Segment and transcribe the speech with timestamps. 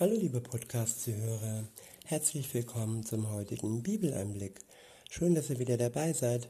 [0.00, 1.68] Hallo liebe Podcast-Zuhörer,
[2.06, 4.60] herzlich willkommen zum heutigen Bibeleinblick.
[5.10, 6.48] Schön, dass ihr wieder dabei seid.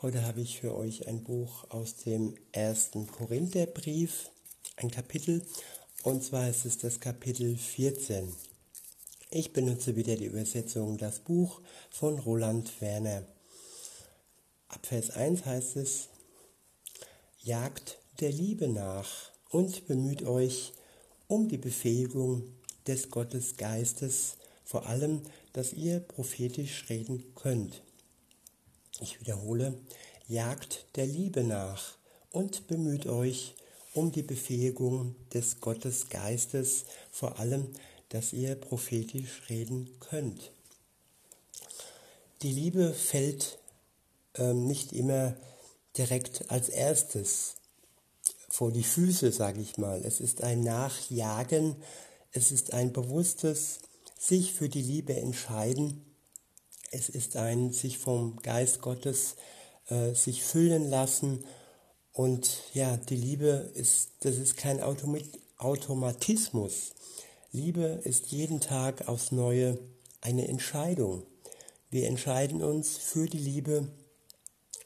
[0.00, 4.30] Heute habe ich für euch ein Buch aus dem ersten Korintherbrief,
[4.76, 5.44] ein Kapitel,
[6.04, 8.32] und zwar ist es das Kapitel 14.
[9.30, 13.24] Ich benutze wieder die Übersetzung Das Buch von Roland Werner.
[14.68, 16.10] Ab Vers 1 heißt es,
[17.40, 20.74] Jagt der Liebe nach und bemüht euch
[21.26, 22.44] um die Befähigung
[22.86, 25.22] des Gottesgeistes, vor allem,
[25.52, 27.82] dass ihr prophetisch reden könnt.
[29.00, 29.74] Ich wiederhole,
[30.28, 31.96] jagt der Liebe nach
[32.30, 33.54] und bemüht euch
[33.92, 37.68] um die Befähigung des Gottesgeistes, vor allem,
[38.08, 40.50] dass ihr prophetisch reden könnt.
[42.42, 43.58] Die Liebe fällt
[44.34, 45.36] ähm, nicht immer
[45.96, 47.54] direkt als erstes
[48.48, 50.04] vor die Füße, sage ich mal.
[50.04, 51.76] Es ist ein Nachjagen
[52.34, 53.78] es ist ein bewusstes
[54.18, 56.04] sich für die Liebe entscheiden.
[56.90, 59.36] Es ist ein sich vom Geist Gottes
[59.88, 61.44] äh, sich füllen lassen.
[62.12, 64.80] Und ja, die Liebe ist, das ist kein
[65.58, 66.94] Automatismus.
[67.52, 69.78] Liebe ist jeden Tag aufs Neue
[70.20, 71.22] eine Entscheidung.
[71.90, 73.86] Wir entscheiden uns für die Liebe.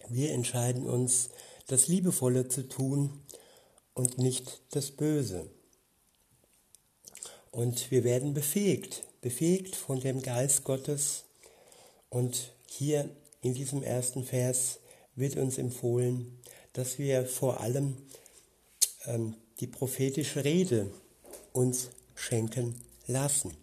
[0.08, 1.30] Wir entscheiden uns,
[1.66, 3.22] das Liebevolle zu tun
[3.94, 5.50] und nicht das Böse.
[7.50, 11.24] Und wir werden befähigt, befähigt von dem Geist Gottes.
[12.10, 13.08] Und hier
[13.42, 14.80] in diesem ersten Vers
[15.14, 16.38] wird uns empfohlen,
[16.72, 17.96] dass wir vor allem
[19.06, 20.90] ähm, die prophetische Rede
[21.52, 22.74] uns schenken
[23.06, 23.56] lassen.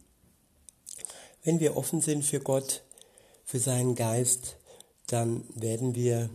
[1.43, 2.83] Wenn wir offen sind für Gott,
[3.43, 4.57] für seinen Geist,
[5.07, 6.29] dann werden wir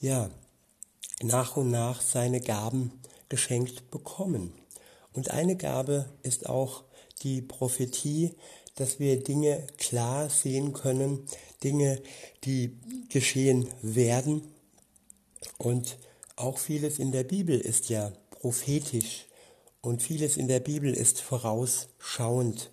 [0.00, 0.30] ja
[1.22, 2.92] nach und nach seine Gaben
[3.28, 4.52] geschenkt bekommen.
[5.12, 6.84] Und eine Gabe ist auch
[7.18, 8.34] die Prophetie,
[8.74, 11.26] dass wir Dinge klar sehen können,
[11.64, 12.00] Dinge,
[12.44, 14.42] die geschehen werden.
[15.58, 15.98] Und
[16.36, 19.26] auch vieles in der Bibel ist ja prophetisch
[19.80, 22.70] und vieles in der Bibel ist vorausschauend.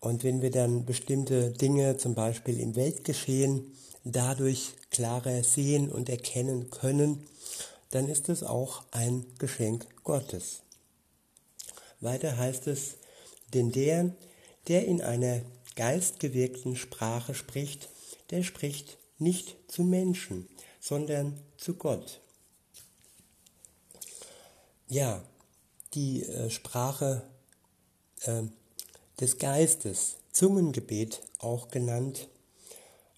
[0.00, 3.72] Und wenn wir dann bestimmte Dinge, zum Beispiel im Weltgeschehen,
[4.04, 7.26] dadurch klarer sehen und erkennen können,
[7.90, 10.62] dann ist es auch ein Geschenk Gottes.
[12.00, 12.97] Weiter heißt es,
[13.54, 14.14] denn der,
[14.68, 15.40] der in einer
[15.76, 17.88] geistgewirkten Sprache spricht,
[18.30, 20.48] der spricht nicht zu Menschen,
[20.80, 22.20] sondern zu Gott.
[24.88, 25.22] Ja,
[25.94, 27.22] die äh, Sprache
[28.22, 28.42] äh,
[29.20, 32.28] des Geistes, Zungengebet auch genannt.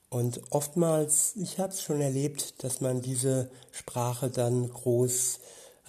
[0.08, 5.41] Und oftmals, ich habe es schon erlebt, dass man diese Sprache dann groß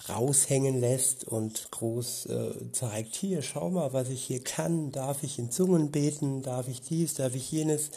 [0.08, 5.38] raushängen lässt und groß äh, zeigt, hier, schau mal, was ich hier kann, darf ich
[5.38, 7.90] in Zungen beten, darf ich dies, darf ich jenes.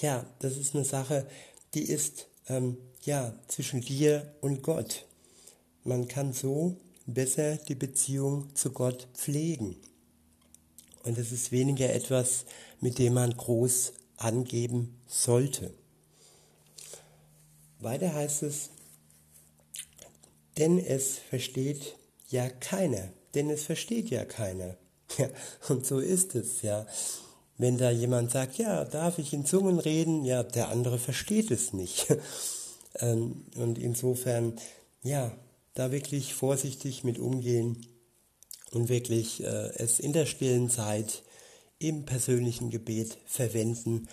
[0.00, 1.26] Ja, das ist eine Sache,
[1.74, 5.04] die ist ähm, ja zwischen dir und Gott.
[5.84, 6.76] Man kann so
[7.06, 9.76] besser die Beziehung zu Gott pflegen.
[11.04, 12.44] Und es ist weniger etwas,
[12.80, 15.74] mit dem man groß angeben sollte.
[17.80, 18.70] Weiter heißt es,
[20.62, 21.96] denn es versteht
[22.28, 24.76] ja keiner, denn es versteht ja keiner.
[25.18, 25.28] Ja,
[25.68, 26.86] und so ist es, ja.
[27.58, 31.72] Wenn da jemand sagt, ja, darf ich in Zungen reden, ja, der andere versteht es
[31.72, 32.06] nicht.
[33.00, 34.52] Ähm, und insofern,
[35.02, 35.32] ja,
[35.72, 37.86] da wirklich vorsichtig mit umgehen
[38.70, 41.22] und wirklich äh, es in der stillen Zeit
[41.78, 44.08] im persönlichen Gebet verwenden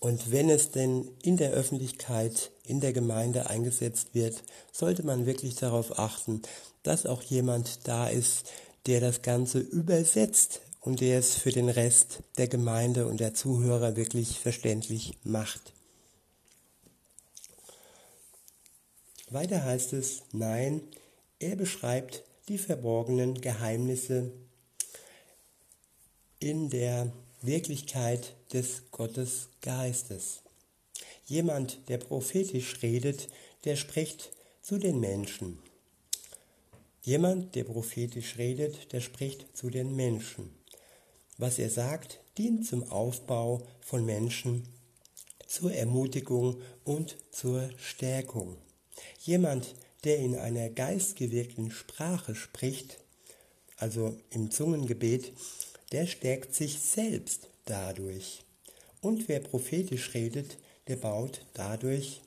[0.00, 5.56] und wenn es denn in der Öffentlichkeit, in der Gemeinde eingesetzt wird, sollte man wirklich
[5.56, 6.40] darauf achten,
[6.82, 8.50] dass auch jemand da ist,
[8.86, 13.94] der das Ganze übersetzt und der es für den Rest der Gemeinde und der Zuhörer
[13.96, 15.74] wirklich verständlich macht.
[19.28, 20.80] Weiter heißt es, nein,
[21.38, 24.32] er beschreibt die verborgenen Geheimnisse
[26.38, 27.12] in der
[27.42, 30.42] Wirklichkeit des Gottesgeistes.
[31.26, 33.28] Jemand, der prophetisch redet,
[33.64, 34.32] der spricht
[34.62, 35.58] zu den Menschen.
[37.02, 40.50] Jemand, der prophetisch redet, der spricht zu den Menschen.
[41.38, 44.68] Was er sagt, dient zum Aufbau von Menschen,
[45.46, 48.56] zur Ermutigung und zur Stärkung.
[49.22, 49.74] Jemand,
[50.04, 52.98] der in einer geistgewirkten Sprache spricht,
[53.76, 55.32] also im Zungengebet,
[55.92, 58.42] der stärkt sich selbst dadurch.
[59.00, 60.58] Und wer prophetisch redet,
[60.88, 62.20] der baut dadurch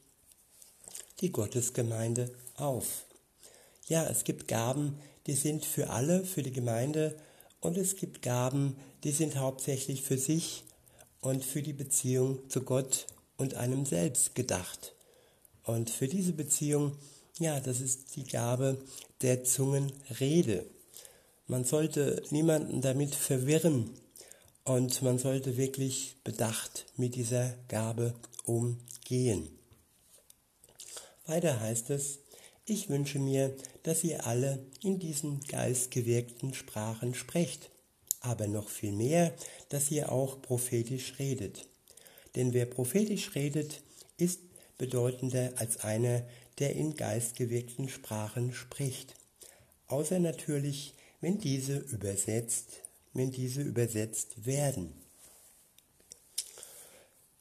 [1.21, 3.05] die Gottesgemeinde auf.
[3.87, 4.97] Ja, es gibt Gaben,
[5.27, 7.15] die sind für alle, für die Gemeinde
[7.59, 8.75] Und es gibt Gaben,
[9.05, 10.65] die sind hauptsächlich für sich
[11.21, 13.07] und für die Beziehung zu Gott
[13.37, 14.93] und einem selbst gedacht.
[15.63, 16.97] Und für diese Beziehung,
[17.39, 18.77] ja, das ist die Gabe
[19.21, 20.65] der Zungenrede.
[21.47, 23.89] Man sollte niemanden damit verwirren
[24.63, 28.13] und man sollte wirklich bedacht mit dieser Gabe
[28.45, 29.49] umgehen.
[31.25, 32.19] Weiter heißt es,
[32.65, 37.69] ich wünsche mir, dass ihr alle in diesen geistgewirkten Sprachen sprecht,
[38.21, 39.33] aber noch viel mehr,
[39.69, 41.67] dass ihr auch prophetisch redet.
[42.35, 43.81] Denn wer prophetisch redet,
[44.17, 44.39] ist
[44.77, 46.23] bedeutender als einer,
[46.59, 49.15] der in geistgewirkten Sprachen spricht.
[49.87, 52.81] Außer natürlich, wenn diese übersetzt,
[53.13, 54.93] wenn diese übersetzt werden.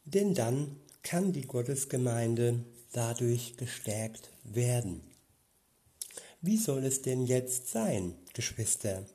[0.04, 5.02] Denn dann kann die Gottesgemeinde dadurch gestärkt werden.
[6.40, 9.06] Wie soll es denn jetzt sein, Geschwister,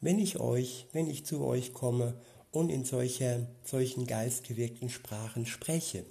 [0.00, 2.20] wenn ich euch, wenn ich zu euch komme
[2.50, 6.04] und in solcher, solchen geistgewirkten Sprachen spreche?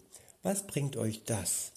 [0.44, 1.72] Was bringt euch das?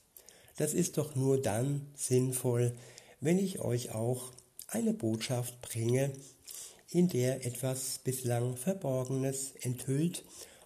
[0.56, 2.76] Das ist doch nur dann sinnvoll,
[3.20, 4.32] wenn ich euch auch
[4.66, 6.12] eine Botschaft bringe,
[6.90, 10.24] in der etwas bislang Verborgenes enthüllt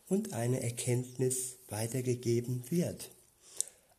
[0.09, 3.11] und eine Erkenntnis weitergegeben wird.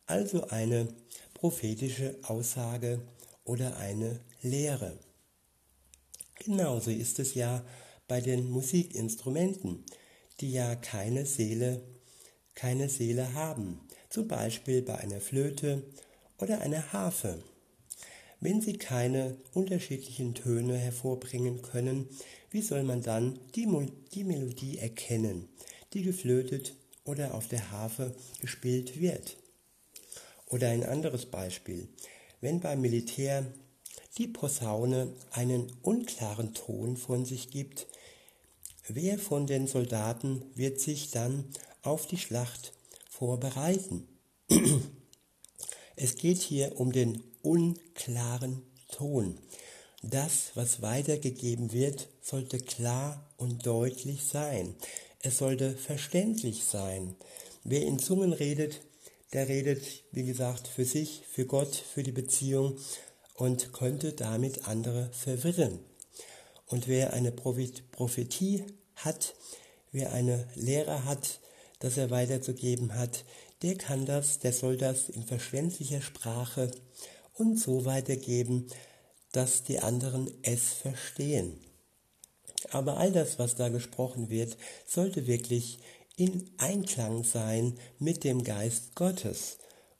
[0.06, 0.88] Also eine
[1.34, 3.00] prophetische Aussage
[3.44, 4.98] oder eine Lehre.
[6.34, 7.64] Genauso ist es ja
[8.08, 9.84] bei den Musikinstrumenten,
[10.40, 11.82] die ja keine Seele,
[12.54, 13.80] keine Seele haben,
[14.10, 15.82] zum Beispiel bei einer Flöte
[16.38, 17.42] oder einer Harfe.
[18.40, 22.08] Wenn sie keine unterschiedlichen Töne hervorbringen können,
[22.50, 23.66] wie soll man dann die,
[24.12, 25.48] die Melodie erkennen,
[25.94, 26.74] die geflötet
[27.04, 29.36] oder auf der Harfe gespielt wird?
[30.48, 31.88] Oder ein anderes Beispiel.
[32.40, 33.46] Wenn beim Militär
[34.18, 37.86] die Posaune einen unklaren Ton von sich gibt,
[38.86, 41.46] wer von den Soldaten wird sich dann
[41.82, 42.72] auf die Schlacht
[43.08, 44.06] vorbereiten?
[45.98, 48.62] Es geht hier um den unklaren
[48.92, 49.38] Ton.
[50.02, 54.74] Das, was weitergegeben wird, sollte klar und deutlich sein.
[55.20, 57.16] Es sollte verständlich sein.
[57.64, 58.82] Wer in Zungen redet,
[59.32, 62.76] der redet, wie gesagt, für sich, für Gott, für die Beziehung
[63.34, 65.80] und könnte damit andere verwirren.
[66.66, 68.64] Und wer eine Prophetie
[68.96, 69.34] hat,
[69.92, 71.40] wer eine Lehre hat,
[71.78, 73.24] das er weiterzugeben hat,
[73.62, 76.70] der kann das, der soll das in verständlicher Sprache
[77.34, 78.66] und so weitergeben,
[79.32, 81.58] dass die anderen es verstehen.
[82.70, 84.56] Aber all das, was da gesprochen wird,
[84.86, 85.78] sollte wirklich
[86.16, 89.58] in Einklang sein mit dem Geist Gottes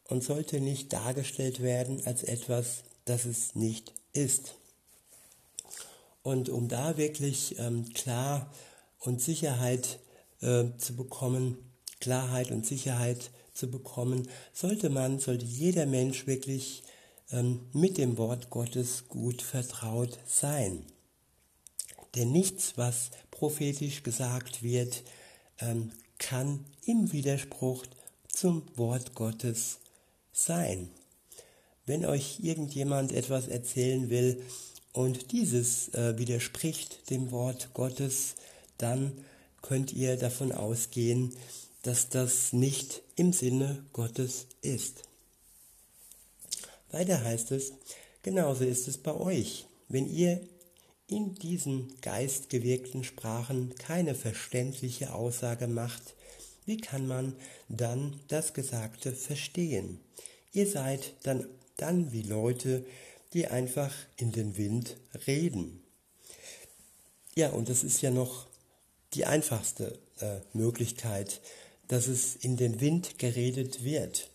[0.09, 4.55] und sollte nicht dargestellt werden als etwas, das es nicht ist.
[6.23, 8.53] Und um da wirklich ähm, klar
[8.99, 10.01] und Sicherheit
[10.41, 11.59] äh, zu bekommen,
[12.01, 16.83] Klarheit und Sicherheit zu bekommen, sollte man, sollte jeder Mensch wirklich
[17.33, 20.85] ähm, mit dem Wort Gottes gut vertraut sein.
[22.15, 25.03] Denn nichts, was prophetisch gesagt wird,
[25.59, 27.85] ähm, kann im Widerspruch
[28.29, 29.81] zum Wort Gottes
[30.33, 30.91] sein.
[31.85, 34.43] Wenn euch irgendjemand etwas erzählen will
[34.93, 38.35] und dieses äh, widerspricht dem Wort Gottes,
[38.79, 39.13] dann
[39.63, 41.35] könnt ihr davon ausgehen,
[41.83, 45.03] dass das nicht im Sinne Gottes ist.
[46.91, 47.73] Weiter heißt es,
[48.23, 49.67] genauso ist es bei euch.
[49.89, 50.41] Wenn ihr
[51.09, 56.15] in diesen geistgewirkten Sprachen keine verständliche Aussage macht,
[56.65, 57.35] wie kann man
[57.69, 60.01] dann das Gesagte verstehen?
[60.53, 61.47] Ihr seid dann,
[61.77, 62.85] dann wie Leute,
[63.33, 64.97] die einfach in den Wind
[65.27, 65.83] reden.
[67.37, 68.47] Ja, und das ist ja noch
[69.15, 71.41] die einfachste äh, Möglichkeit,
[71.89, 74.31] dass es in den Wind geredet wird.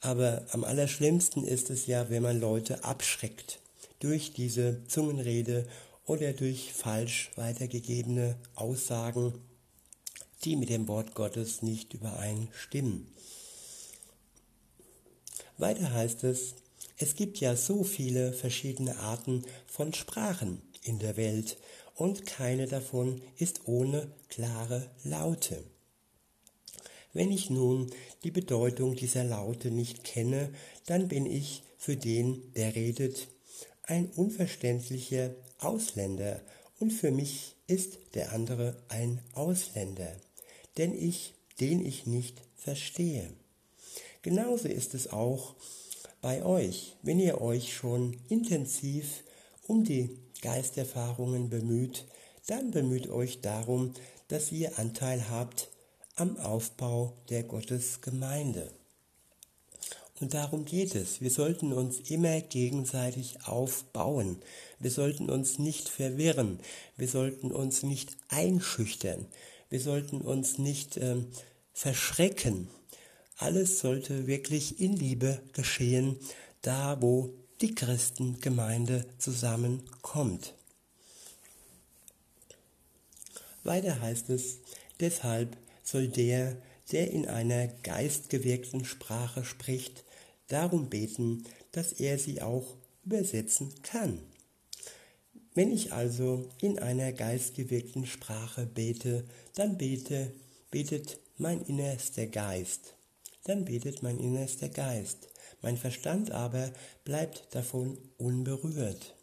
[0.00, 3.60] Aber am allerschlimmsten ist es ja, wenn man Leute abschreckt
[4.00, 5.66] durch diese Zungenrede
[6.04, 9.34] oder durch falsch weitergegebene Aussagen,
[10.44, 13.08] die mit dem Wort Gottes nicht übereinstimmen.
[15.56, 16.54] Weiter heißt es,
[16.96, 21.58] es gibt ja so viele verschiedene Arten von Sprachen in der Welt
[21.94, 25.64] und keine davon ist ohne klare Laute.
[27.18, 27.90] Wenn ich nun
[28.22, 30.50] die Bedeutung dieser Laute nicht kenne,
[30.86, 33.26] dann bin ich für den, der redet,
[33.82, 36.40] ein unverständlicher Ausländer
[36.78, 40.14] und für mich ist der andere ein Ausländer,
[40.76, 43.32] denn ich, den ich nicht verstehe.
[44.22, 45.56] Genauso ist es auch
[46.20, 49.24] bei euch, wenn ihr euch schon intensiv
[49.66, 52.04] um die Geisterfahrungen bemüht,
[52.46, 53.92] dann bemüht euch darum,
[54.28, 55.68] dass ihr Anteil habt
[56.18, 58.70] am Aufbau der Gottesgemeinde.
[60.20, 61.20] Und darum geht es.
[61.20, 64.42] Wir sollten uns immer gegenseitig aufbauen.
[64.80, 66.58] Wir sollten uns nicht verwirren.
[66.96, 69.26] Wir sollten uns nicht einschüchtern.
[69.70, 71.28] Wir sollten uns nicht ähm,
[71.72, 72.68] verschrecken.
[73.36, 76.18] Alles sollte wirklich in Liebe geschehen,
[76.62, 80.54] da wo die Christengemeinde zusammenkommt.
[83.62, 84.58] Weiter heißt es,
[84.98, 85.56] deshalb
[85.88, 86.60] soll der,
[86.92, 90.04] der in einer geistgewirkten Sprache spricht,
[90.48, 94.20] darum beten, dass er sie auch übersetzen kann.
[95.54, 100.32] Wenn ich also in einer geistgewirkten Sprache bete, dann bete,
[100.70, 102.94] betet mein innerster Geist.
[103.44, 105.28] Dann betet mein innerster Geist.
[105.62, 106.70] Mein Verstand aber
[107.04, 109.16] bleibt davon unberührt.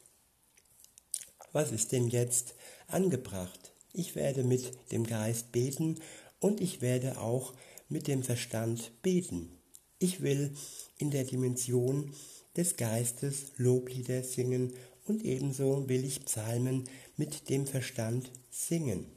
[1.52, 2.56] Was ist denn jetzt
[2.88, 3.72] angebracht?
[3.94, 6.02] Ich werde mit dem Geist beten
[6.46, 7.56] und ich werde auch
[7.90, 9.50] mit dem Verstand beten.
[9.98, 10.52] Ich will
[11.00, 12.14] in der Dimension
[12.56, 14.72] des Geistes Loblieder singen
[15.08, 16.84] und ebenso will ich Psalmen
[17.18, 19.08] mit dem Verstand singen.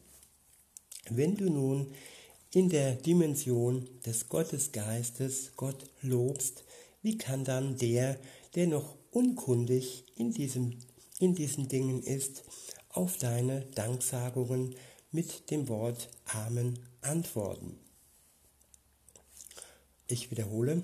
[1.11, 1.93] Wenn du nun
[2.55, 6.65] in der Dimension des Gottesgeistes Gott lobst,
[7.03, 8.19] wie kann dann der,
[8.55, 10.79] der noch unkundig in, diesem,
[11.19, 12.45] in diesen Dingen ist,
[12.89, 14.75] auf deine Danksagungen
[15.11, 17.79] mit dem Wort Amen antworten?
[20.07, 20.83] Ich wiederhole,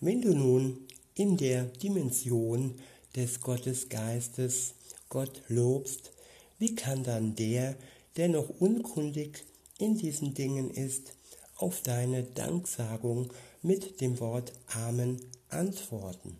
[0.00, 2.74] wenn du nun in der Dimension
[3.14, 4.74] des Gottesgeistes
[5.08, 6.12] Gott lobst,
[6.58, 7.76] wie kann dann der,
[8.16, 9.44] der noch unkundig
[9.78, 11.12] in diesen Dingen ist,
[11.56, 13.32] auf deine Danksagung
[13.62, 16.36] mit dem Wort Amen antworten?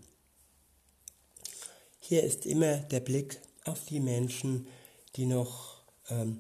[2.00, 4.66] Hier ist immer der Blick auf die Menschen,
[5.16, 5.74] die noch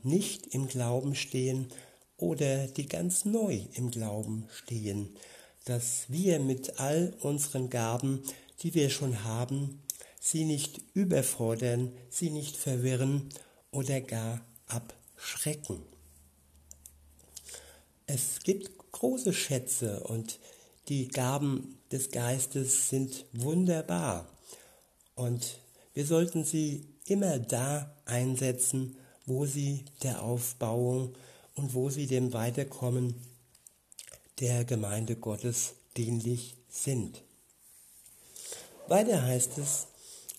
[0.02, 1.68] nicht im Glauben stehen
[2.16, 5.16] oder die ganz neu im Glauben stehen
[5.64, 8.22] dass wir mit all unseren Gaben,
[8.60, 9.82] die wir schon haben,
[10.20, 13.28] sie nicht überfordern, sie nicht verwirren
[13.70, 15.82] oder gar abschrecken.
[18.06, 20.38] Es gibt große Schätze und
[20.88, 24.28] die Gaben des Geistes sind wunderbar
[25.14, 25.58] und
[25.94, 31.14] wir sollten sie immer da einsetzen, wo sie der Aufbauung
[31.54, 33.14] und wo sie dem Weiterkommen
[34.40, 37.22] der Gemeinde Gottes dienlich sind.
[38.88, 39.86] Weiter heißt es,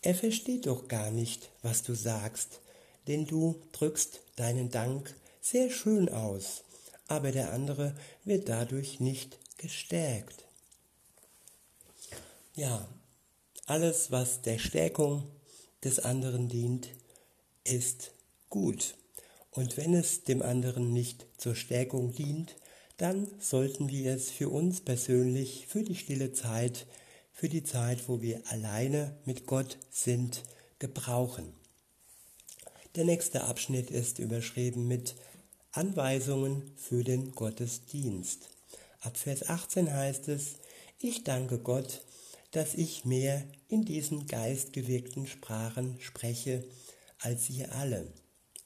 [0.01, 2.59] er versteht doch gar nicht, was du sagst,
[3.07, 6.63] denn du drückst deinen Dank sehr schön aus,
[7.07, 10.43] aber der andere wird dadurch nicht gestärkt.
[12.55, 12.87] Ja,
[13.65, 15.23] alles, was der Stärkung
[15.83, 16.89] des anderen dient,
[17.63, 18.11] ist
[18.55, 18.95] gut.
[19.51, 22.55] Und wenn es dem anderen nicht zur Stärkung dient,
[22.95, 26.87] dann sollten wir es für uns persönlich, für die stille Zeit,
[27.33, 30.43] für die Zeit, wo wir alleine mit Gott sind,
[30.79, 31.51] gebrauchen.
[32.95, 35.15] Der nächste Abschnitt ist überschrieben mit
[35.73, 38.49] Anweisungen für den Gottesdienst.
[39.01, 40.53] Ab Vers 18 heißt es,
[40.97, 42.05] ich danke Gott,
[42.51, 46.63] dass ich mehr in diesen geistgewirkten Sprachen spreche
[47.19, 48.07] als ihr alle.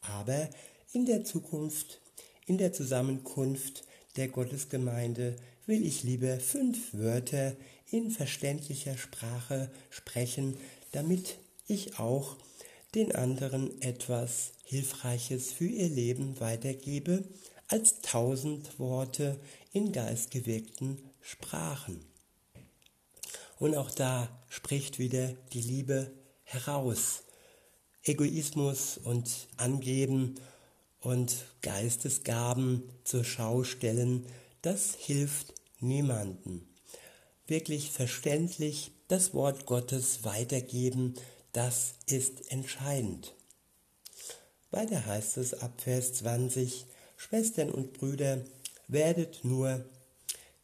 [0.02, 0.50] Aber
[0.94, 2.02] in der Zukunft,
[2.46, 3.84] in der Zusammenkunft
[4.16, 7.56] der Gottesgemeinde will ich lieber fünf Wörter
[7.92, 10.58] in verständlicher Sprache sprechen,
[10.92, 11.38] damit
[11.68, 12.38] ich auch
[12.96, 17.24] den anderen etwas Hilfreiches für ihr Leben weitergebe,
[17.68, 19.40] als tausend Worte
[19.74, 22.04] in geistgewirkten Sprachen.
[23.60, 26.12] Und auch da spricht wieder die Liebe
[26.44, 27.24] heraus.
[28.04, 30.36] Egoismus und Angeben
[31.02, 34.26] und Geistesgaben zur Schau stellen,
[34.62, 36.68] das hilft niemanden.
[37.48, 41.16] Wirklich verständlich das Wort Gottes weitergeben,
[41.52, 43.34] das ist entscheidend.
[44.72, 46.86] Weiter heißt es ab Vers 20,
[47.18, 48.44] Schwestern und Brüder,
[48.88, 49.84] werdet nur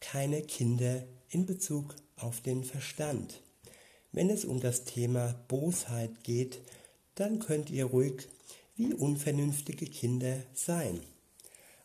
[0.00, 3.40] keine Kinder in Bezug auf den Verstand.
[4.12, 6.60] Wenn es um das Thema Bosheit geht,
[7.16, 8.28] dann könnt ihr ruhig
[8.76, 11.00] wie unvernünftige Kinder sein.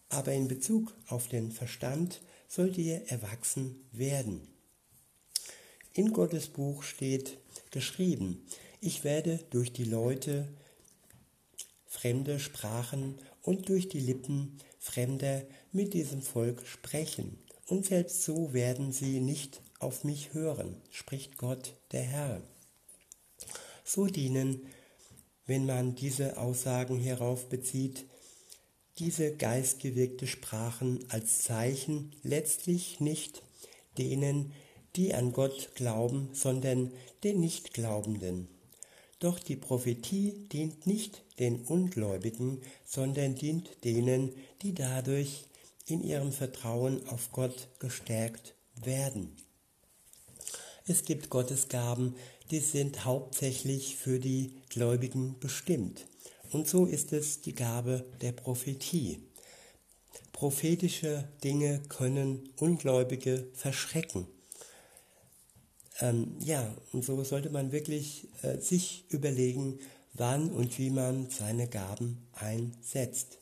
[0.09, 4.47] Aber in Bezug auf den Verstand sollt ihr erwachsen werden.
[5.93, 7.37] In Gottes Buch steht
[7.71, 8.45] geschrieben,
[8.81, 10.47] ich werde durch die Leute
[11.85, 17.37] fremde Sprachen und durch die Lippen Fremder mit diesem Volk sprechen.
[17.67, 22.41] Und selbst so werden sie nicht auf mich hören, spricht Gott der Herr.
[23.85, 24.65] So dienen
[25.45, 28.05] wenn man diese Aussagen hierauf bezieht,
[28.99, 33.41] diese geistgewirkte Sprachen als Zeichen letztlich nicht
[33.97, 34.53] denen,
[34.95, 36.91] die an Gott glauben, sondern
[37.23, 38.47] den Nichtglaubenden.
[39.19, 44.31] Doch die Prophetie dient nicht den Ungläubigen, sondern dient denen,
[44.61, 45.45] die dadurch
[45.85, 49.35] in ihrem Vertrauen auf Gott gestärkt werden.
[50.91, 52.15] Es gibt Gottesgaben,
[52.51, 56.05] die sind hauptsächlich für die Gläubigen bestimmt.
[56.51, 59.23] Und so ist es die Gabe der Prophetie.
[60.33, 64.27] Prophetische Dinge können Ungläubige verschrecken.
[66.01, 69.79] Ähm, ja, und so sollte man wirklich äh, sich überlegen,
[70.11, 73.37] wann und wie man seine Gaben einsetzt.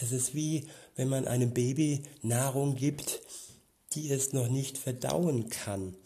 [0.00, 0.66] Es ist wie,
[0.96, 3.20] wenn man einem Baby Nahrung gibt,
[3.96, 5.96] die es noch nicht verdauen kann.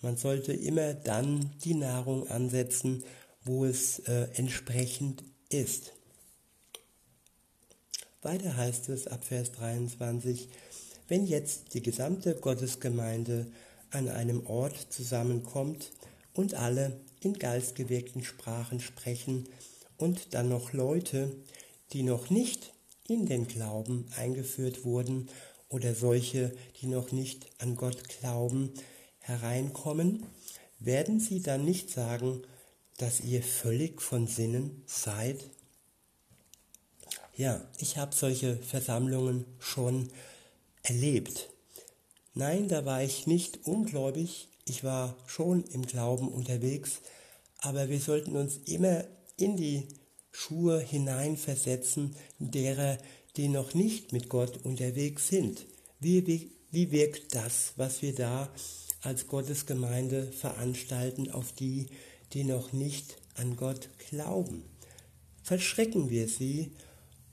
[0.00, 3.04] Man sollte immer dann die Nahrung ansetzen,
[3.44, 5.92] wo es äh, entsprechend ist.
[8.22, 10.48] Weiter heißt es ab Vers 23,
[11.08, 13.46] wenn jetzt die gesamte Gottesgemeinde
[13.90, 15.90] an einem Ort zusammenkommt
[16.32, 19.48] und alle in geistgewirkten Sprachen sprechen
[19.98, 21.32] und dann noch Leute,
[21.92, 22.72] die noch nicht
[23.06, 25.28] in den Glauben eingeführt wurden
[25.74, 28.72] oder solche, die noch nicht an Gott glauben,
[29.18, 30.24] hereinkommen,
[30.78, 32.42] werden sie dann nicht sagen,
[32.96, 35.50] dass ihr völlig von Sinnen seid?
[37.36, 40.10] Ja, ich habe solche Versammlungen schon
[40.84, 41.50] erlebt.
[42.34, 47.00] Nein, da war ich nicht ungläubig, ich war schon im Glauben unterwegs,
[47.58, 49.04] aber wir sollten uns immer
[49.36, 49.88] in die
[50.30, 52.98] Schuhe hineinversetzen derer,
[53.36, 55.66] die noch nicht mit Gott unterwegs sind.
[56.00, 56.26] Wie,
[56.70, 58.48] wie, wirkt das, was wir da
[59.00, 61.86] als Gottesgemeinde veranstalten auf die,
[62.32, 64.64] die noch nicht an Gott glauben?
[65.42, 66.72] Verschrecken wir sie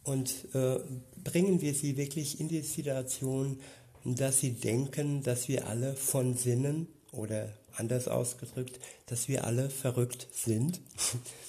[0.04, 0.80] und äh,
[1.24, 3.60] bringen wir sie wirklich in die Situation,
[4.04, 10.28] dass sie denken, dass wir alle von Sinnen oder anders ausgedrückt, dass wir alle verrückt
[10.34, 10.82] sind.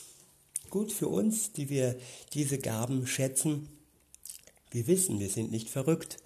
[0.71, 1.97] Gut für uns, die wir
[2.33, 3.69] diese Gaben schätzen.
[4.73, 6.17] Wir wissen, wir sind nicht verrückt.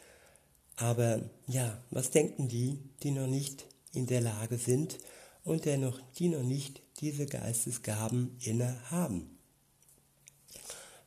[0.76, 4.98] Aber ja, was denken die, die noch nicht in der Lage sind
[5.42, 5.78] und der
[6.18, 9.36] die noch nicht diese Geistesgaben inne haben?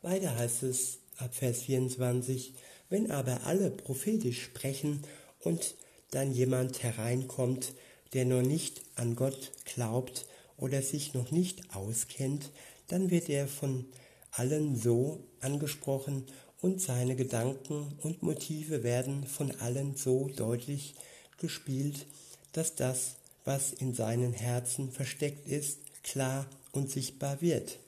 [0.02, 2.54] Weiter heißt es ab Vers 24,
[2.89, 5.04] wenn aber alle prophetisch sprechen
[5.39, 5.75] und
[6.12, 7.73] dann jemand hereinkommt,
[8.13, 10.25] der noch nicht an Gott glaubt
[10.58, 12.52] oder sich noch nicht auskennt,
[12.88, 13.86] dann wird er von
[14.32, 16.25] allen so angesprochen
[16.62, 20.95] und seine Gedanken und Motive werden von allen so deutlich
[21.38, 22.06] gespielt,
[22.52, 27.80] dass das, was in seinen Herzen versteckt ist, klar und sichtbar wird.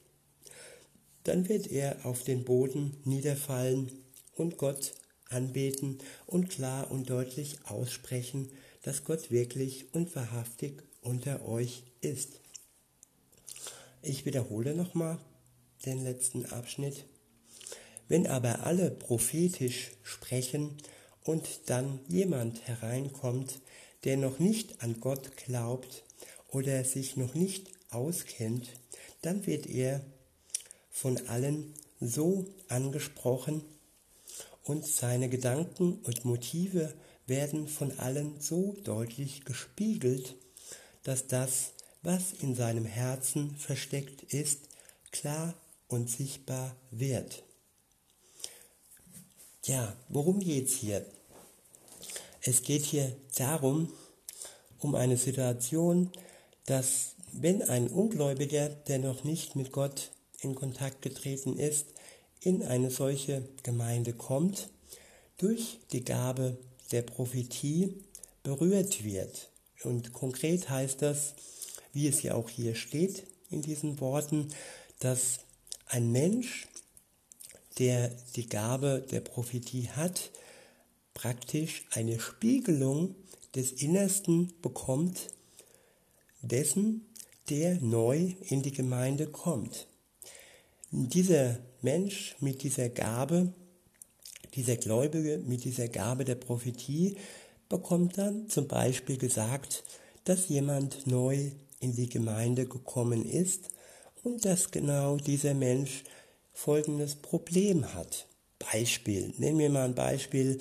[1.24, 3.92] Dann wird er auf den Boden niederfallen
[4.36, 4.94] und Gott
[5.30, 8.50] anbeten und klar und deutlich aussprechen,
[8.84, 12.40] dass Gott wirklich und wahrhaftig unter euch ist.
[14.02, 15.20] Ich wiederhole nochmal
[15.86, 17.06] den letzten Abschnitt.
[18.08, 20.78] Wenn aber alle prophetisch sprechen
[21.24, 23.60] und dann jemand hereinkommt,
[24.04, 26.04] der noch nicht an Gott glaubt
[26.50, 28.70] oder sich noch nicht auskennt,
[29.22, 30.02] dann wird er
[30.90, 33.64] von allen so angesprochen
[34.64, 36.94] und seine Gedanken und Motive
[37.28, 40.36] werden von allen so deutlich gespiegelt,
[41.04, 44.70] dass das, was in seinem Herzen versteckt ist,
[45.12, 45.54] klar
[45.88, 47.44] und sichtbar wird.
[49.63, 51.06] Ja, worum geht es hier?
[52.41, 53.93] Es geht hier darum,
[54.80, 56.10] um eine Situation,
[56.65, 61.86] dass wenn ein Ungläubiger, der noch nicht mit Gott in Kontakt getreten ist,
[62.39, 64.69] in eine solche Gemeinde kommt,
[65.38, 66.58] durch die Gabe
[66.91, 68.04] der Prophetie
[68.41, 69.52] berührt wird.
[69.84, 71.36] Und konkret heißt das,
[71.93, 74.47] wie es ja auch hier steht in diesen Worten,
[74.97, 75.41] dass
[75.86, 76.67] ein Mensch,
[77.82, 80.30] der die Gabe der Prophetie hat,
[81.15, 83.15] praktisch eine Spiegelung
[83.56, 85.30] des Innersten bekommt,
[86.44, 87.08] dessen,
[87.50, 89.88] der neu in die Gemeinde kommt.
[90.91, 93.52] Dieser Mensch mit dieser Gabe,
[94.54, 97.17] dieser Gläubige mit dieser Gabe der Prophetie
[97.67, 99.84] bekommt dann zum Beispiel gesagt,
[100.26, 103.72] dass jemand neu in die Gemeinde gekommen ist
[104.24, 106.04] und dass genau dieser Mensch
[106.54, 108.28] folgendes Problem hat.
[108.60, 110.60] Beispiel, nehmen wir mal ein Beispiel.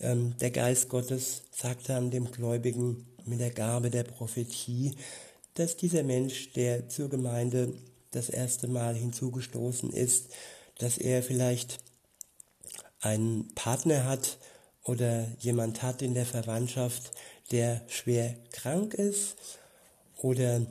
[0.00, 4.96] Ähm, der Geist Gottes sagt dann dem Gläubigen mit der Gabe der Prophetie,
[5.54, 7.74] dass dieser Mensch, der zur Gemeinde
[8.10, 10.30] das erste Mal hinzugestoßen ist,
[10.78, 11.78] dass er vielleicht
[13.00, 14.38] einen Partner hat
[14.84, 17.12] oder jemand hat in der Verwandtschaft,
[17.50, 19.36] der schwer krank ist
[20.16, 20.66] oder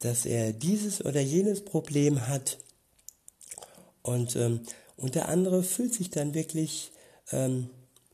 [0.00, 2.58] dass er dieses oder jenes Problem hat
[4.06, 4.60] und, ähm,
[4.96, 6.92] und der andere fühlt sich dann wirklich
[7.32, 7.70] ähm,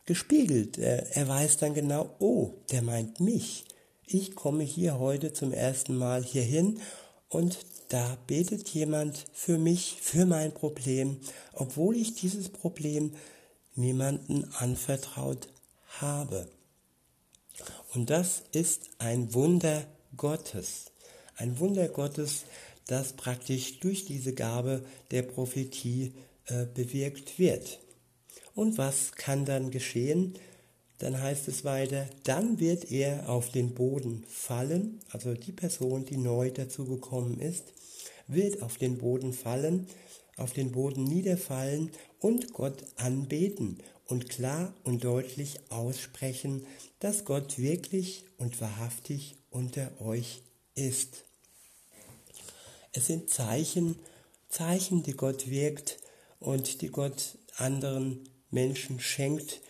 [0.07, 0.79] gespiegelt.
[0.79, 3.65] Er, er weiß dann genau, oh, der meint mich.
[4.07, 6.81] Ich komme hier heute zum ersten Mal hierhin
[7.29, 11.19] und da betet jemand für mich, für mein Problem,
[11.53, 13.13] obwohl ich dieses Problem
[13.75, 15.49] niemanden anvertraut
[16.01, 16.49] habe.
[17.95, 19.85] Und das ist ein Wunder
[20.17, 20.87] Gottes.
[21.37, 22.45] Ein Wunder Gottes,
[22.93, 26.13] das praktisch durch diese Gabe der Prophetie
[26.47, 27.79] äh, bewirkt wird.
[28.55, 30.35] Und was kann dann geschehen?
[30.99, 36.19] Dann heißt es weiter, dann wird er auf den Boden fallen, also die Person, die
[36.19, 37.73] neu dazugekommen ist,
[38.29, 39.87] wird auf den Boden fallen,
[40.37, 46.67] auf den Boden niederfallen und Gott anbeten und klar und deutlich aussprechen,
[47.01, 50.43] dass Gott wirklich und wahrhaftig unter euch
[50.75, 51.25] ist.
[52.93, 53.97] Es sind Zeichen,
[54.49, 55.99] Zeichen, die Gott wirkt
[56.41, 59.63] und die Gott anderen Menschen schenkt,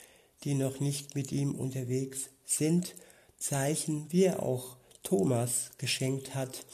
[0.43, 2.97] die noch nicht mit ihm unterwegs sind.
[3.39, 6.65] Zeichen, wie er auch Thomas geschenkt hat,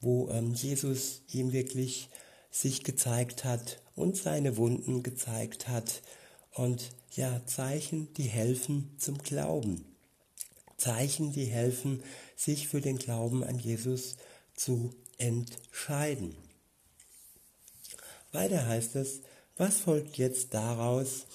[0.00, 2.10] wo ähm, Jesus ihm wirklich
[2.50, 6.02] sich gezeigt hat und seine Wunden gezeigt hat.
[6.52, 9.86] Und ja, Zeichen, die helfen zum Glauben.
[10.76, 12.02] Zeichen, die helfen,
[12.36, 14.16] sich für den Glauben an Jesus
[14.54, 16.36] zu entscheiden.
[18.32, 19.20] Weiter heißt es,
[19.56, 21.26] was folgt jetzt daraus?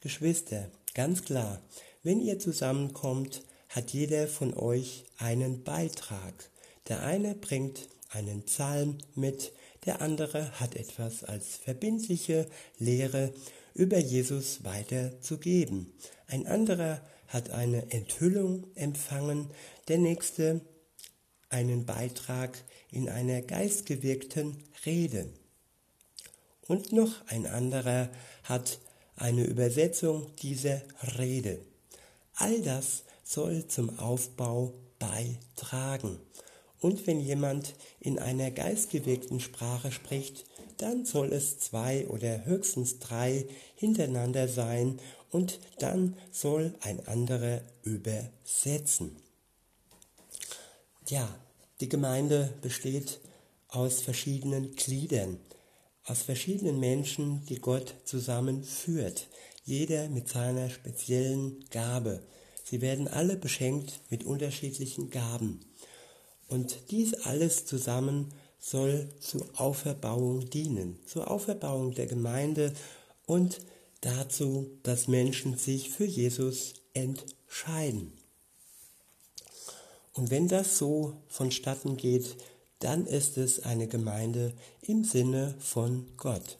[0.00, 1.60] Geschwister, ganz klar,
[2.02, 6.50] wenn ihr zusammenkommt, hat jeder von euch einen Beitrag.
[6.88, 9.52] Der eine bringt einen Psalm mit,
[9.84, 12.46] der andere hat etwas als verbindliche
[12.78, 13.32] Lehre
[13.74, 15.92] über Jesus weiterzugeben.
[16.26, 19.50] Ein anderer hat eine Enthüllung empfangen,
[19.88, 20.60] der nächste
[21.50, 22.58] einen Beitrag
[22.90, 25.28] in einer geistgewirkten Rede.
[26.66, 28.10] Und noch ein anderer
[28.44, 28.78] hat
[29.16, 30.82] eine Übersetzung dieser
[31.18, 31.58] Rede.
[32.34, 36.18] All das soll zum Aufbau beitragen.
[36.80, 40.44] Und wenn jemand in einer geistgewirkten Sprache spricht,
[40.76, 49.16] dann soll es zwei oder höchstens drei hintereinander sein und dann soll ein anderer übersetzen.
[51.08, 51.28] Ja,
[51.80, 53.20] die Gemeinde besteht
[53.68, 55.38] aus verschiedenen Gliedern,
[56.04, 59.28] aus verschiedenen Menschen, die Gott zusammenführt,
[59.64, 62.22] jeder mit seiner speziellen Gabe.
[62.64, 65.60] Sie werden alle beschenkt mit unterschiedlichen Gaben.
[66.48, 72.72] Und dies alles zusammen soll zur Auferbauung dienen, zur Auferbauung der Gemeinde
[73.26, 73.60] und
[74.00, 78.17] dazu, dass Menschen sich für Jesus entscheiden.
[80.12, 82.36] Und wenn das so vonstatten geht,
[82.80, 86.58] dann ist es eine Gemeinde im Sinne von Gott.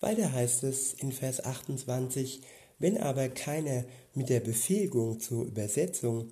[0.00, 2.42] Weiter heißt es in Vers 28,
[2.78, 3.84] wenn aber keiner
[4.14, 6.30] mit der Befähigung zur Übersetzung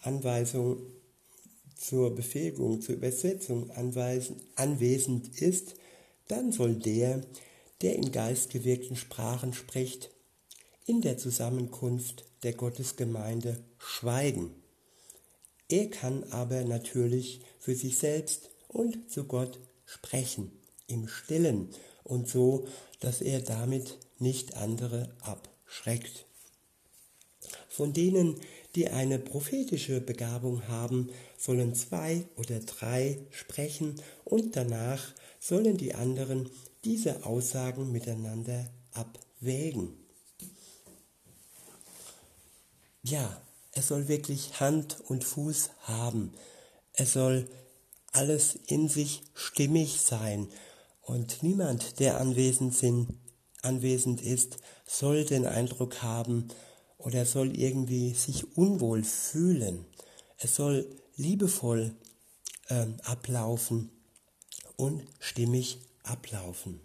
[0.00, 0.78] Anweisung
[1.76, 5.74] zur Befähigung zur Übersetzung anweisen, anwesend ist,
[6.26, 7.22] dann soll der,
[7.82, 10.10] der in geistgewirkten Sprachen spricht,
[10.88, 14.54] in der Zusammenkunft der Gottesgemeinde schweigen.
[15.68, 20.50] Er kann aber natürlich für sich selbst und zu Gott sprechen,
[20.86, 21.68] im stillen
[22.04, 22.66] und so,
[23.00, 26.24] dass er damit nicht andere abschreckt.
[27.68, 28.36] Von denen,
[28.74, 36.48] die eine prophetische Begabung haben, sollen zwei oder drei sprechen und danach sollen die anderen
[36.84, 40.07] diese Aussagen miteinander abwägen.
[43.10, 43.40] Ja,
[43.72, 46.32] es soll wirklich Hand und Fuß haben.
[46.92, 47.48] Es soll
[48.12, 50.48] alles in sich stimmig sein.
[51.00, 53.14] Und niemand, der anwesend, sind,
[53.62, 56.48] anwesend ist, soll den Eindruck haben,
[56.98, 59.86] oder soll irgendwie sich unwohl fühlen.
[60.36, 61.94] Es soll liebevoll
[62.68, 63.90] äh, ablaufen
[64.76, 66.80] und stimmig ablaufen.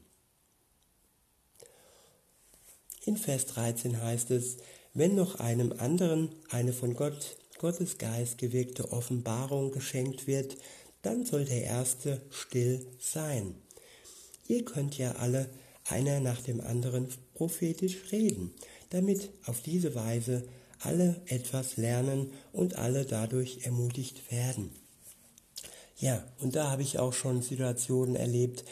[3.05, 4.57] In Vers 13 heißt es,
[4.93, 10.58] wenn noch einem anderen eine von Gott, Gottes Geist gewirkte Offenbarung geschenkt wird,
[11.01, 13.56] dann soll der Erste still sein.
[14.47, 15.49] Ihr könnt ja alle
[15.89, 18.53] einer nach dem anderen prophetisch reden
[18.93, 20.43] damit auf diese Weise
[20.79, 24.71] alle etwas lernen und alle dadurch ermutigt werden.
[25.97, 28.63] Ja, und da habe ich auch schon Situationen erlebt,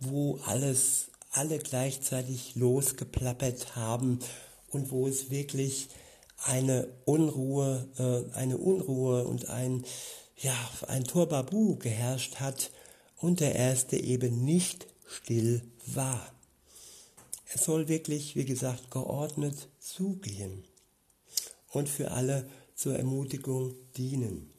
[0.00, 4.18] wo alles, alle gleichzeitig losgeplappert haben
[4.70, 5.88] und wo es wirklich
[6.44, 9.84] eine Unruhe, äh, eine Unruhe und ein,
[10.36, 12.70] ja, ein Turbabu geherrscht hat
[13.16, 16.32] und der erste eben nicht still war.
[17.52, 20.64] Es soll wirklich, wie gesagt, geordnet zugehen
[21.70, 24.52] und für alle zur Ermutigung dienen.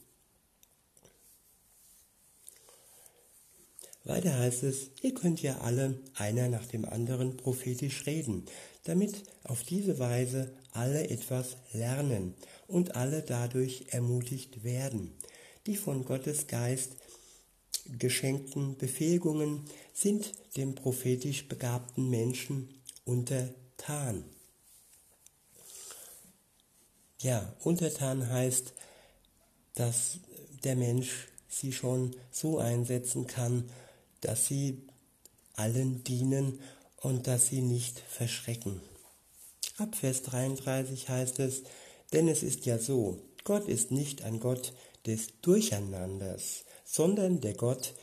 [4.04, 8.46] Weiter heißt es, ihr könnt ja alle einer nach dem anderen prophetisch reden,
[8.84, 12.34] damit auf diese Weise alle etwas lernen
[12.68, 15.12] und alle dadurch ermutigt werden.
[15.66, 16.92] Die von Gottes Geist
[17.98, 24.24] geschenkten Befähigungen sind dem prophetisch begabten Menschen untertan.
[27.22, 28.74] Ja, untertan heißt,
[29.74, 30.20] dass
[30.64, 33.70] der Mensch sie schon so einsetzen kann,
[34.22, 34.88] dass sie
[35.56, 36.60] allen dienen
[37.02, 38.82] und dass sie nicht verschrecken.
[39.78, 41.64] Ab Vers 33 heißt es,
[42.12, 44.74] denn es ist ja so, Gott ist nicht ein Gott
[45.06, 47.94] des Durcheinanders, sondern der Gott,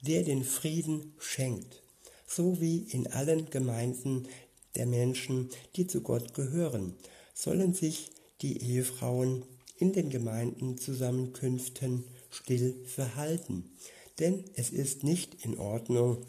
[0.00, 1.82] der den Frieden schenkt,
[2.26, 4.28] so wie in allen Gemeinden
[4.76, 6.94] der Menschen, die zu Gott gehören,
[7.34, 8.10] sollen sich
[8.42, 9.44] die Ehefrauen
[9.78, 13.70] in den Gemeindenzusammenkünften still verhalten.
[14.18, 16.24] Denn es ist nicht in Ordnung,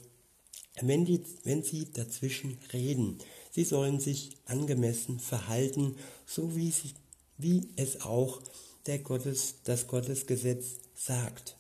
[0.82, 3.18] wenn, die, wenn sie dazwischen reden.
[3.52, 6.94] Sie sollen sich angemessen verhalten, so wie, sie,
[7.38, 8.42] wie es auch
[8.86, 11.56] der Gottes, das Gottesgesetz sagt.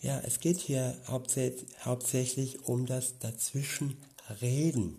[0.00, 4.96] Ja, es geht hier hauptsächlich um das Dazwischenreden.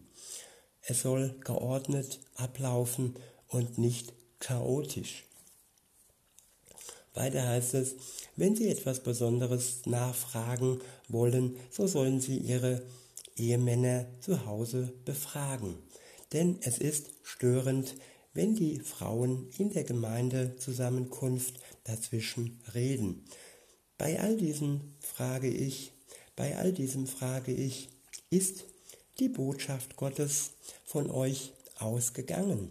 [0.81, 3.15] Es soll geordnet ablaufen
[3.47, 5.23] und nicht chaotisch.
[7.13, 7.95] Weiter heißt es,
[8.35, 12.83] wenn Sie etwas Besonderes nachfragen wollen, so sollen Sie Ihre
[13.37, 15.77] Ehemänner zu Hause befragen.
[16.33, 17.95] Denn es ist störend,
[18.33, 23.25] wenn die Frauen in der Gemeindezusammenkunft dazwischen reden.
[23.97, 25.91] Bei all diesem frage ich,
[26.35, 27.89] bei all diesem frage ich,
[28.29, 28.65] ist
[29.19, 30.51] die Botschaft Gottes
[30.85, 32.69] von euch ausgegangen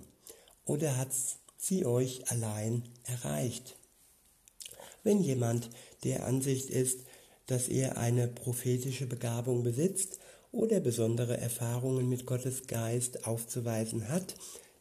[0.64, 1.11] oder hat
[1.59, 3.76] sie euch allein erreicht?
[5.02, 5.70] Wenn jemand
[6.05, 7.00] der Ansicht ist,
[7.46, 10.18] dass er eine prophetische Begabung besitzt
[10.57, 14.35] oder besondere Erfahrungen mit Gottes Geist aufzuweisen hat,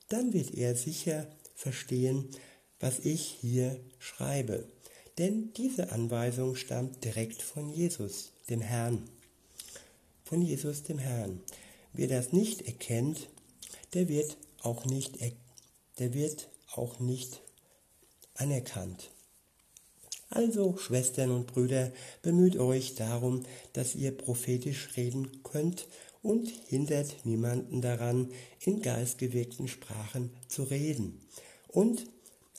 [0.09, 2.29] dann wird er sicher verstehen,
[2.79, 4.67] was ich hier schreibe.
[5.17, 9.03] Denn diese Anweisung stammt direkt von Jesus, dem Herrn.
[10.23, 11.41] Von Jesus, dem Herrn.
[11.93, 13.29] Wer das nicht erkennt,
[13.93, 15.19] der wird auch nicht,
[15.99, 17.41] der wird auch nicht
[18.33, 19.11] anerkannt.
[20.35, 25.87] Also, Schwestern und Brüder, bemüht euch darum, dass ihr prophetisch reden könnt
[26.21, 31.21] und hindert niemanden daran, in geistgewirkten Sprachen zu reden.
[31.69, 32.07] Und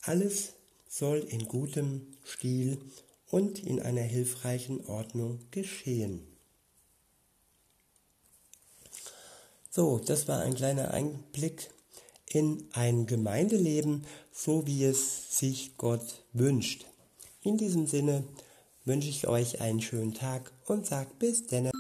[0.01, 0.55] alles
[0.89, 2.79] soll in gutem Stil
[3.31, 6.27] und in einer hilfreichen Ordnung geschehen.
[9.69, 11.69] So, das war ein kleiner Einblick
[12.27, 16.87] in ein Gemeindeleben, so wie es sich Gott wünscht.
[17.47, 18.25] In diesem Sinne
[18.85, 21.71] wünsche ich euch einen schönen Tag und sage bis denne.